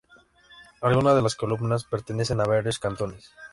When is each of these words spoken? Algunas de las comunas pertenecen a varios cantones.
Algunas 0.81 1.15
de 1.15 1.21
las 1.21 1.35
comunas 1.35 1.83
pertenecen 1.83 2.41
a 2.41 2.45
varios 2.45 2.79
cantones. 2.79 3.31